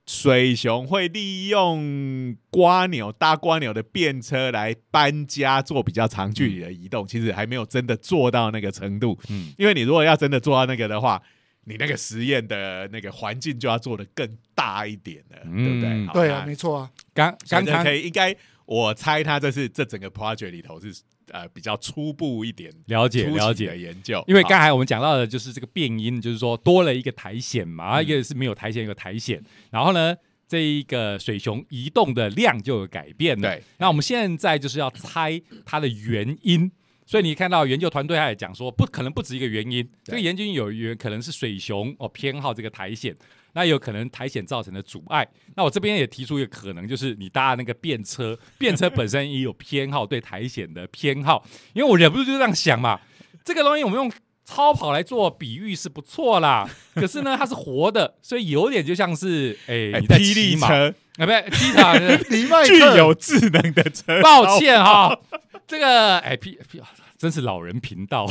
[0.07, 7.07] 水熊会利用瓜牛搭瓜牛的便车来搬家，做比较长距离的移动。
[7.07, 9.19] 其实还没有真的做到那个程度。
[9.31, 11.23] 嗯，因为你如果要真的做到那个的话，
[11.65, 16.07] 你那个实验的那个环境就要做的更大一点了，对不对？
[16.13, 16.91] 对啊，没错啊。
[17.15, 18.37] 刚刚才可以应该，
[18.67, 20.95] 我猜他这是这整个 project 里头是。
[21.35, 23.67] 呃，比较初步一点了解了解。
[23.67, 29.43] 的研究，因为刚才我们讲到的就是这个变音，就是说多了一个苔藓嘛，一个是没有苔藓，一个苔藓，
[29.73, 30.15] 然后呢，
[30.47, 33.49] 这一个水熊移动的量就有改变了。
[33.49, 36.71] 对，那我们现在就是要猜它的原因，
[37.05, 43.13] 所以你看到研究团队还讲说，不可能不止一个原因，这个研究有原可能是水熊哦偏好这个苔藓。
[43.55, 53.01] 那有可能苔藓造成的阻碍，那我这边也提出一个可能，就是你搭那个便车，便车本身也有偏好对苔藓的偏好，因为我忍不住就这样想嘛，
[53.45, 54.13] 这个东西我们用
[54.45, 65.19] 超跑来做比喻是不错啦， 可是呢它是活的，所以有点就像是哎你在骑马，啊不是，机场 具有智能的车， 抱歉哈，
[65.67, 66.83] 这个哎 P P。
[67.25, 68.27] 真是老人频道，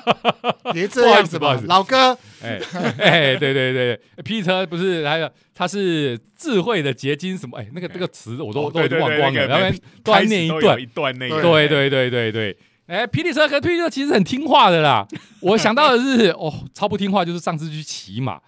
[0.72, 2.16] 别这样子吧，老哥。
[2.42, 2.58] 哎
[2.98, 7.58] 哎，对对对，P 车不是还有，它是智慧的结晶什么？
[7.60, 11.42] 哎，那个那个词我都都忘光了，然后多念一段一段那个。
[11.42, 12.56] 对对对对对，
[12.86, 15.06] 哎，霹雳车和霹雳车其实很听话的啦。
[15.42, 18.40] 我想到的是，哦，超不听话就是上次去骑马。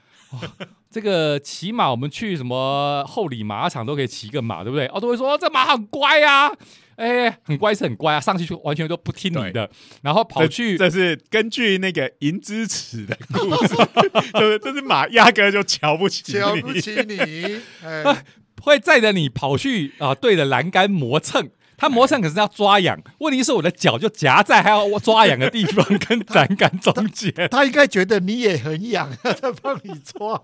[0.90, 4.86] 这个骑马，我们去什么后里马场都可以骑个马，对不对？
[4.86, 6.50] 哦，都会说这马很乖呀。
[6.96, 9.70] 哎，很乖是很乖啊，上去就完全都不听你的，
[10.02, 10.76] 然后跑去。
[10.76, 13.74] 这是根据那个银之尺的故事，
[14.34, 17.60] 就是这是马压根就瞧不起你，瞧不起你，
[18.62, 21.50] 会载着你跑去啊，对着栏杆磨蹭。
[21.78, 27.30] 他磨蹭可是要抓痒，问题是我的脚就夹在还要抓痒的地方跟栏杆中间。
[27.50, 30.42] 他应该觉得你也很痒， 在帮你抓。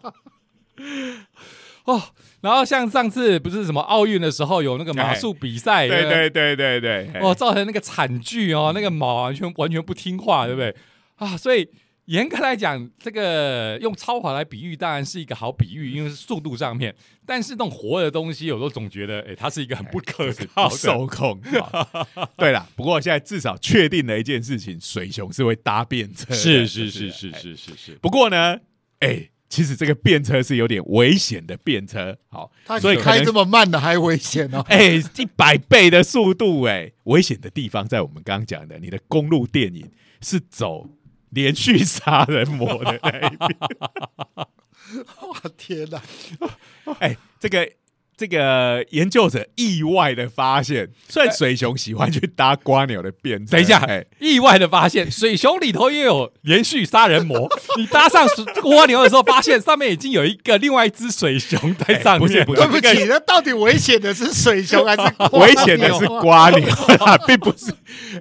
[1.84, 2.00] 哦，
[2.42, 10.74] 然后像上次不是什么奥运的时候有那个马术比赛，对对对对对，哦，造成那个惨剧哦，那个马完全完全不听话，对不对？
[11.16, 11.68] 啊，所以
[12.04, 16.94] 严格来讲，这个用超跑来比喻当然是一个好比喻，因为是速度上面，
[17.26, 21.40] 但是那种活的东西，有时候总觉得，哎，它是一个很不可靠、受控。
[22.38, 27.98] 对了，不过现在至少确定了一件事情，水熊是会搭便车，是是是是是是是。
[28.00, 28.58] 不过呢，
[29.00, 29.28] 哎。
[29.52, 39.90] 其实这个便车是有点危险的便车，好，所以开这么慢的还危险哦， 哎，一百倍的速度，哎，危险的地方在我们刚刚讲的，你的公路电影
[40.22, 40.88] 是走
[41.28, 43.58] 连续杀人魔的那一边，
[45.28, 46.02] 哇天哪，
[47.00, 47.70] 哎，这个。
[48.16, 53.86] 这个研究者意外的发现， 虽然水熊喜欢去搭瓜牛的便车，等一下，
[54.18, 57.48] 意外的发现，水熊里头也有 连续杀人魔。
[57.76, 58.26] 你搭上
[58.60, 62.44] 瓜牛的时候，发现上面已经有一个另外一只水熊在上面。
[62.44, 65.02] 对不起，那到底危险的是水熊还是
[65.32, 66.68] 危险的是瓜牛？
[67.26, 67.72] 并不是，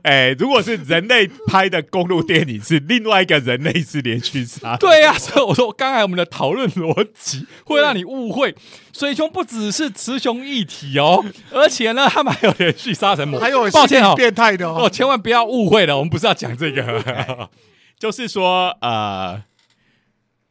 [0.03, 4.75] 哎，如果是人类拍的公路电影，是另外一个人类是连续杀。
[4.77, 8.55] 对呀，所以我说刚才我们的讨论逻辑会让你误会，
[8.93, 17.49] 水熊不只是雌雄一体哦， 而且呢，他们还有连续杀人魔，还有抱歉哦，变态的哦，千万不要误会了，我们不是要讲这个，
[17.97, 19.43] 就是说呃。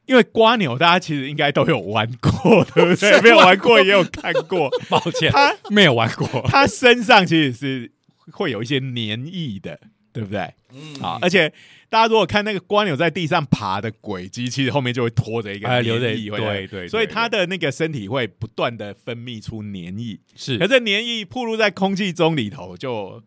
[0.07, 3.21] 因为瓜牛，大家其实应该都有玩过，对不对？
[3.23, 4.69] 没有玩过也有看过。
[4.89, 6.27] 抱歉，他没有玩过。
[6.49, 7.93] 他身上其实是
[8.33, 9.79] 会有一些黏液的，
[10.13, 10.53] 对不对？
[10.75, 10.97] 嗯。
[11.01, 11.53] 好，而且
[11.91, 15.85] 大家如果看那个蜗牛在地上爬的轨迹，其实后面就会拖着一个黏
[16.19, 16.89] 液，对对。
[16.89, 20.57] 所以它的那个身体会不断的分泌出粘液，是。
[20.57, 23.23] 可是粘液暴露在空气中里头，就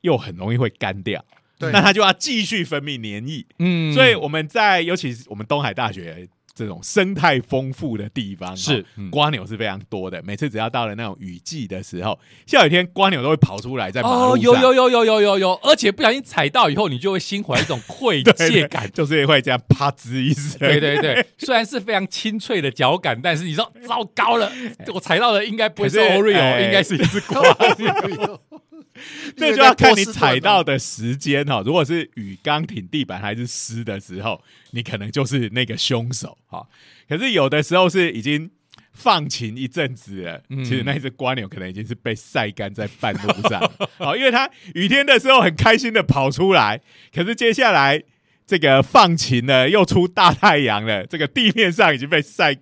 [0.00, 1.24] 又很容易会干掉。
[1.58, 10.22] 那它就要继续分泌黏液，嗯，所以我们在尤其是我们东海大学这种生态丰富的地方，是瓜牛是非常多的。
[10.22, 20.58] 每次只要到了那种雨季的时候，下雨天瓜牛都会跑出来在马路上，有有有有有有有，而且不小心踩到以后，你就会心怀一种愧疚感，就是会这样啪吱一声。
[20.58, 24.50] 对对 对，虽然是非常清脆的脚感，但是你说糟糕了，
[24.92, 27.40] 我踩到的应该不会是 Oreo，应该是一只 瓜
[27.78, 28.40] 牛。
[29.36, 31.62] 这就要看你踩到的时间哈。
[31.64, 36.66] 如果是雨刚挺地板还是湿的时候，你可能就是那个凶手哈。
[37.08, 38.50] 可是有的时候是已经
[38.92, 43.60] 放晴一阵子了，其实那只瓜牛可能已经是被晒干在半路上。
[43.98, 46.80] 好， 因为它雨天的时候很开心的跑出来，
[47.14, 48.02] 可是接下来
[48.46, 52.56] 这个放晴了，又出大太阳了，这个地面上已经被晒。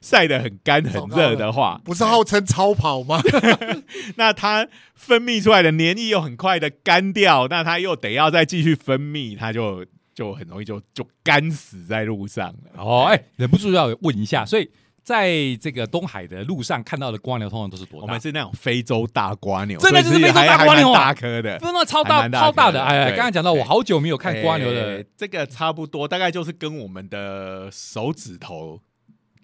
[0.00, 3.20] 晒得很干很热的话，不是号称超跑吗？
[4.16, 12.82] 那它分泌出来的黏液又很快的干掉，那它又得要再继续分泌，它就就很容易就就干死在路上了。
[12.82, 14.70] 哦，哎，忍不住要问一下，所以
[15.02, 18.06] 在这个东海的路上看到的瓜牛，通常都是多大？
[18.06, 22.82] 我们是那种非洲大瓜牛，真的是非洲大瓜牛大颗的，真的超大超大的。
[22.82, 28.80] 哎，刚刚讲到，我好久没有看瓜牛了，这个差不多，大概就是跟我们的手指头。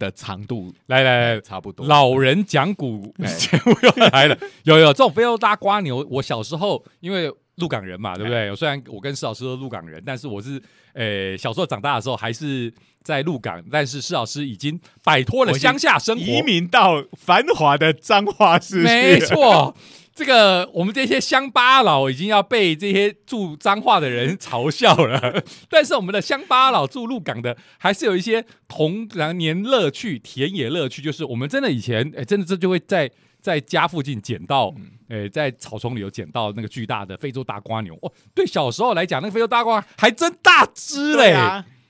[0.00, 1.86] 的长度来来来，差不多。
[1.86, 6.04] 老人讲古节目又来了， 有有这种非洲大瓜牛。
[6.10, 8.52] 我小时候因为鹿港人嘛，对不对？
[8.56, 10.60] 虽然我跟施老师都鹿港人，但是我是
[10.94, 12.72] 呃小时候长大的时候还是
[13.04, 18.78] 在鹿港，但是施老师已经摆脱了乡下生活，移民到繁华的彰化市。
[18.78, 19.76] 没错。
[20.14, 29.08] 这个我们这些乡巴佬已经要被这些住脏话的人嘲笑了， 但是我们的乡巴佬住鹿港的还是有一些童
[29.38, 34.74] 年乐趣、田野乐趣，就是我们真的以前哎，真的这就会在在家附近捡到，
[35.08, 38.12] 哎，在草丛里有捡到那个巨大的非洲大瓜牛哦。
[38.34, 41.34] 对小时候来讲，那个非洲大瓜还真大只嘞。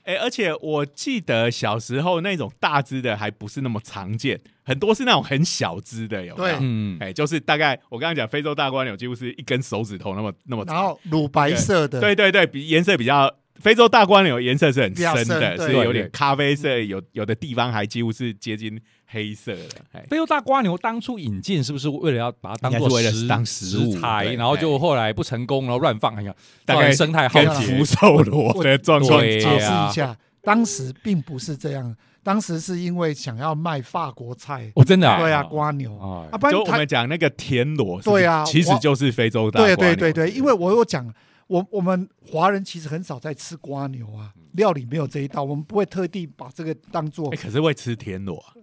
[0.03, 6.57] 哎，而且我记得小时候那种大只的还不是那么常见，很多是那种很小只的，有没有？
[6.59, 18.79] 嗯，哎，就是大概我刚刚讲非洲大蜗牛几乎是一根手指头那么那么长，然后乳白色的，对对对，比颜色比较非洲大蜗牛颜色是很深的，是有点咖啡色，有有的地方还几乎是接近。
[19.11, 19.67] 黑色的
[20.09, 26.33] 非洲大瓜牛当初引进是不是为了要把它当做食当食物材，然后就后来不成功，然后乱放，哎呀，
[26.65, 29.21] 大概生态浩劫、福寿螺的状况。
[29.21, 31.93] 解释一下，当时并不是这样，
[32.23, 34.71] 当时是因为想要卖法国菜。
[34.75, 35.17] 哦，真的？
[35.17, 39.59] 对啊，瓜牛啊，就我们讲那个田螺，对啊，其实就是非洲大。
[39.59, 41.13] 对对对对，因为我有讲，
[41.47, 47.29] 我我们华人其实很少在吃瓜牛啊，料理没有这一道，我们不会特地把这个当做。
[47.31, 48.37] 可是会吃田螺。
[48.37, 48.55] 啊，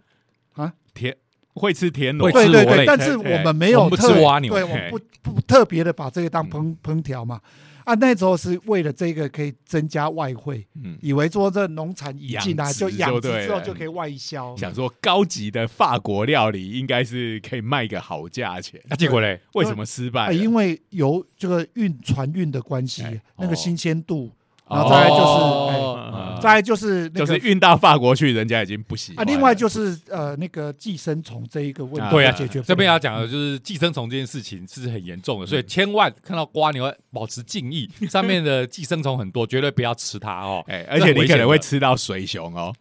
[0.94, 1.16] 田
[1.54, 7.40] 会吃田螺，对对对，但是我们没有不吃蜗牛，对，我们不不特别的把这个当烹烹调嘛。
[7.84, 18.78] 啊，那时候是为了这个可以增加外汇，嗯，以为说这农产引进来就养殖之后就可以外销，想说高级的法国料理应该是可以卖个好价钱。
[18.90, 20.30] 那结果嘞，为什么失败？
[20.32, 23.02] 因为有这个运船运的关系，
[23.38, 24.30] 那个新鲜度。
[24.70, 29.24] 然后再来就是，再来就是就是运到法国去，人家已经不行啊。
[29.24, 40.62] 另外就是呃，那个寄生虫这一个问题，对啊，解决这边要讲的就是寄生虫这件事情是很严重的，所以千万看到瓜你要保持敬意， 上面的寄生虫很多，绝对不要吃它哦。
[40.68, 42.72] 哎，而且你可能会吃到水熊哦。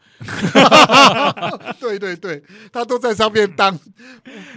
[1.80, 3.80] 对 对对，它都在上面当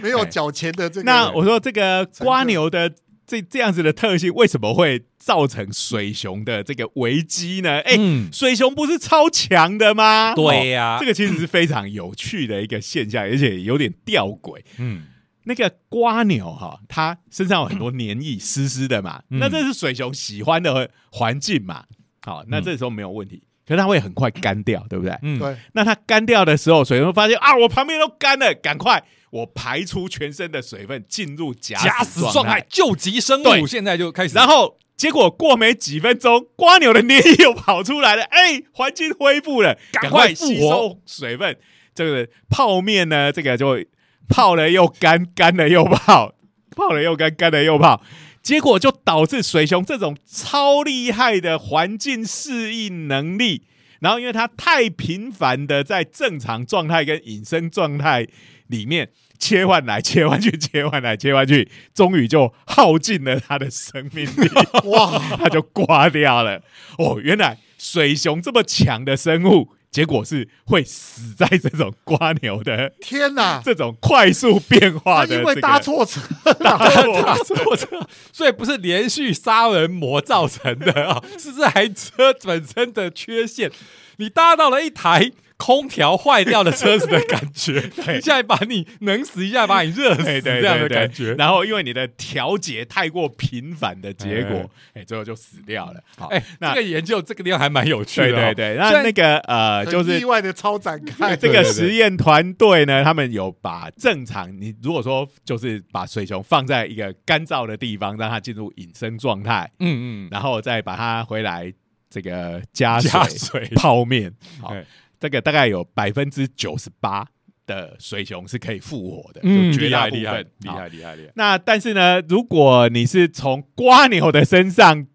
[0.01, 1.03] 没有缴钱的这个。
[1.03, 2.91] 那我说这个瓜牛的。
[3.31, 7.79] 这这样子的特性为什么会造成水熊的这个危机呢？
[7.79, 7.97] 哎，
[8.29, 10.35] 水熊不是超强的吗？
[10.35, 14.59] 对呀，这个其实是非常有趣的一个现象， 而且有点吊诡。
[14.77, 15.03] 嗯，
[15.45, 21.85] 那个瓜牛哈，它身上有很多黏液，湿湿的嘛，那这是水熊喜欢的环境嘛？
[22.23, 23.41] 好，那这时候没有问题，
[23.71, 25.17] 可是它会很快干掉，对不对？
[25.21, 25.55] 嗯，对。
[25.71, 29.01] 那它干掉的时候，水熊发现啊，我旁边都干了，赶快。
[29.29, 34.35] 我排出全身的水分进入假假死状态，救急生物，现在就开始。
[34.35, 41.57] 然后结果过没几分钟，瓜牛的黏液又跑出来了，哎，环境恢复了，赶快吸收水分。
[41.95, 43.81] 这个泡面呢，这个就
[44.27, 46.33] 泡了又干，干了又泡，
[46.75, 48.01] 泡了又干，干了又泡。
[48.41, 53.63] 结果就导致水熊这种超厉害的环境适应能力，
[53.99, 58.27] 然后因为它太频繁的在正常状态跟隐身状态
[58.67, 64.49] 里面切换来切换去，切换来切换去，终于就耗尽了它的生命力，
[64.89, 66.63] 哇， 它就挂掉了。
[66.97, 69.69] 哦，原来水熊这么强的生物。
[69.91, 73.61] 结果是会死在这种瓜牛的天哪！
[73.63, 76.21] 这种快速变化的，因为搭错车，
[76.53, 83.69] 搭错车，所以不是连续杀人魔造成的啊，是这台车本身的缺陷，
[84.15, 85.31] 你搭到了一台。
[85.61, 87.87] 空调坏掉的车子的感觉，
[88.17, 91.35] 一下把你冷死，一下把你热死，这样的感觉。
[91.35, 96.01] 然后因为你的调节太过频繁的结果，哎，最后就死掉了。
[96.17, 98.31] 好，哎，这个研究这个地方还蛮有趣的。
[98.31, 101.35] 对对对，那那个呃，就是意外的超展开。
[101.37, 111.71] 这个实验团队呢，他们有把正常你如果说就是把水熊放在一个干燥的地方，让它进入隐身状态，嗯嗯，然后再把它回来
[112.09, 114.75] 这个加水泡面，好。
[115.21, 117.25] 这个大概有百分之九十八
[117.67, 121.31] 的水熊是可以复活的，嗯，绝大厉害厉害厉害厉害。
[121.35, 125.05] 那但是呢，如果你是从瓜牛的身上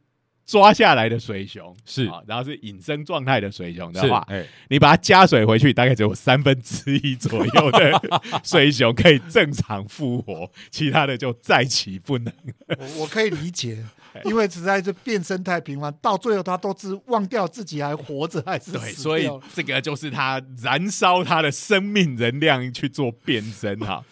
[0.46, 8.00] 抓下来的水熊，是，然后是隐身状态的水熊的话，哎，你把它加水回去，大概只有三分之一左右的
[8.44, 12.32] 水熊可以正常复活，其他的就再起不能。
[12.78, 13.84] 我我可以理解。
[14.24, 24.02] 因为实在是变身太频繁，到最后他都是忘掉自己还活着还是对，所以这个就是他燃烧他的生命能量去做变身哈。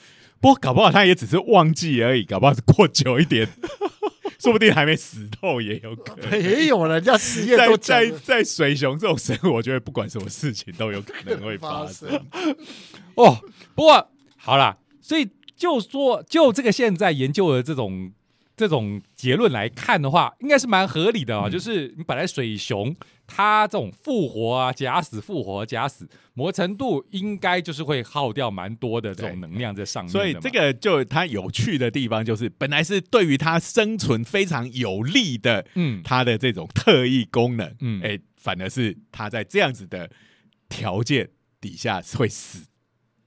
[0.41, 3.49] 不过搞不好他也只是忘记而已，搞不好是过久一点，
[4.45, 6.41] 说不定还没死透也有可能。
[6.41, 12.09] 也有人家实验都在在水熊这种生物，我觉得不管什么事情都有可能会发生。
[13.17, 13.39] 哦，
[13.75, 18.13] 不过好啦，所以就说就这个现在研究的这种。
[18.57, 21.49] 这种结论来看的话，应该是蛮合理的啊。
[21.49, 22.95] 就是你本来水熊
[23.27, 30.11] 它这种复活啊、假死、复活、假死，磨程度应该就是会耗掉蛮多的这种能量在上面。
[30.13, 40.11] 所以这个就它有趣的地方，就是本来是对于它生存非常有利的，嗯，它的这种特异功能，嗯，哎，反而是它在这样子的
[40.69, 41.31] 条件
[41.61, 42.67] 底下会死，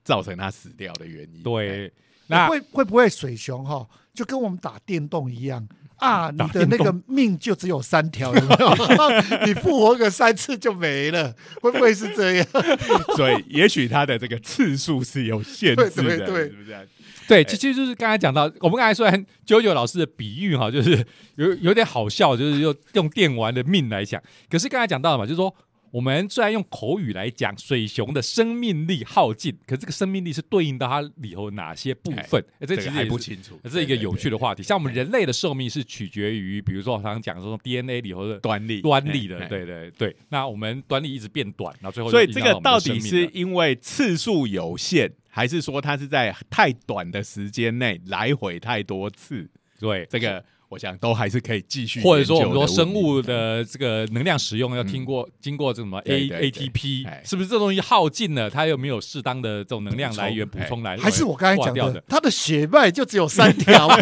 [0.08, 1.42] 造成它死掉的原因。
[1.42, 1.92] 对，
[2.28, 3.86] 那会会不会水熊哈？
[4.14, 8.70] 就跟我们打电动一样啊，你的那个命就只有三条，有没有？
[9.44, 12.46] 你复活个三次就没了，会不会是这样？
[13.16, 16.88] 所以也许它的这个次数是有限制的，是不是？
[17.28, 19.06] 对，其实就是刚才讲到，我们刚才说
[19.44, 21.04] 九九老师的比喻哈，就是
[21.34, 24.22] 有有点好笑，就是用用电玩的命来讲。
[24.48, 25.54] 可是刚才讲到了嘛，就是说。
[25.92, 32.44] 我们虽然用口语来讲水熊的生命力耗尽，可这个生命力是对应到它里头哪些部分？
[32.60, 33.58] 这其实还不清楚。
[33.62, 34.62] 这是一个有趣的话题。
[34.62, 40.14] 像我们人类的寿命是取决于，比如说我常常讲说 DNA 里头的端粒，端粒的，对对对。
[40.28, 49.48] 那我们端粒一直变短，然后最后所以这个到底是因为次数有限，还是说它是在太短的时间内来回太多次？
[49.78, 50.44] 对这个。
[50.68, 60.96] 我想都还是可以继续，或者说我们说生物的这个能量使用要听过经过这什么 A A T P，是不是这东西耗尽了，它又没有适当的这种能量来源补充来？
[60.98, 63.88] 还是我刚才讲的，它的血脉就只有三条？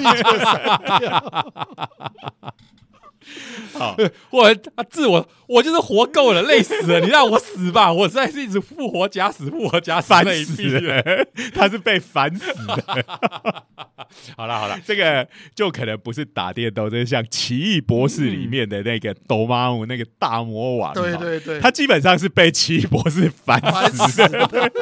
[3.75, 3.97] 好，
[4.31, 11.03] 我啊，自我，我就是活够了，累死了，你让我死吧，我实在是一直复活假死，复活假死，烦死了，
[11.55, 13.05] 他是被烦死的。
[14.37, 23.61] 好了好了，这个就可能不是打电动，就是像奇异博士里面的那个斗妈姆那个大魔王，对对对，他基本上是被奇异博士烦
[23.91, 24.73] 死的。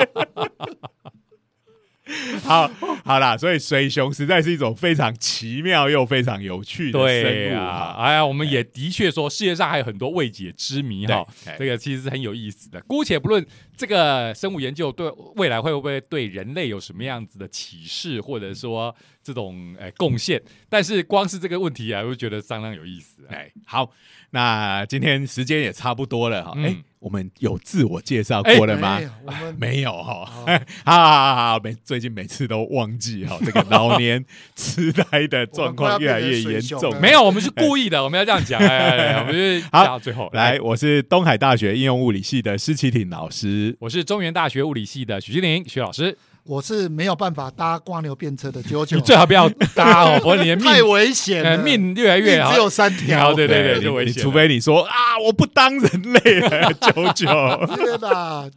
[2.43, 2.71] 好
[3.05, 7.95] 好啦，所以水熊实在是一种非常奇妙又非常有趣的生物啊！
[7.99, 11.27] 哎呀，我们也的确说，世界上还有很多未解之谜哈。
[11.59, 12.81] 这个其实是很有意思的。
[12.87, 13.45] 姑且不论
[13.77, 18.95] 这个生物研究对未来会不会对人类有什么样子的启示，或者说
[19.25, 23.23] 这种诶贡献，但是光是这个问题啊，我就觉得相当有意思。
[23.31, 23.91] 哎，好，
[24.31, 26.53] 那今天时间也差不多了哈。
[26.59, 26.77] 哎。
[27.05, 28.99] 我们有自我介绍过了吗？
[29.59, 30.25] 没有哈，
[30.87, 34.25] 好好好，每最近每次都忘记哈，这个老年
[34.57, 36.99] 痴呆的状况越来越严重。
[36.99, 38.59] 没有，我们是故意的，我们要这样讲。
[38.59, 46.17] 哎，我们是 好，最后来，我是东海大学应用物理系的施启挺老师，我是中原大学物理系的许金玲许老师。
[46.47, 52.53] 我是没有办法搭光牛便车的九九，你最好不要搭哦， 否则你的太命危险了，命越来越好。
[52.53, 57.27] 只有三条，对对对，你就危险除非你说啊，我不当人类了，九九。
[57.75, 58.51] 天哪！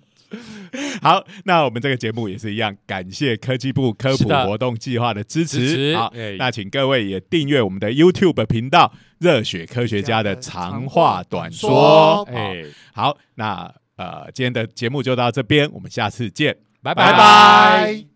[1.01, 5.95] 好，那我们这个节目也是一样，感谢科技部科普活动计划的支支持。
[5.95, 12.27] 好哎，那请各位也订阅我们的 YouTube 频道“热血科学家”的长话短说。
[12.29, 16.53] 哎，哎，好，那呃，今天的节目就到这边，我们下次见。
[16.95, 18.06] 拜拜。